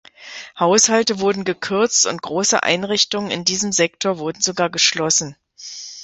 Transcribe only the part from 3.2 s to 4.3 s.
in diesem Sektor